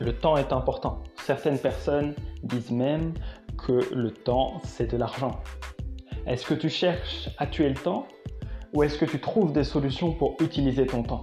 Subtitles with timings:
[0.00, 1.02] Le temps est important.
[1.16, 3.14] Certaines personnes disent même
[3.56, 5.40] que le temps, c'est de l'argent.
[6.26, 8.06] Est-ce que tu cherches à tuer le temps
[8.74, 11.22] ou est-ce que tu trouves des solutions pour utiliser ton temps?